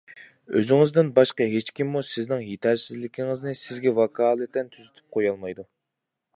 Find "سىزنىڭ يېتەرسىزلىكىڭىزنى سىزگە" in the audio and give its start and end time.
2.07-3.95